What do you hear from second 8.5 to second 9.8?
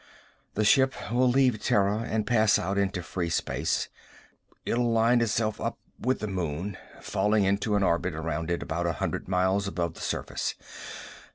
about a hundred miles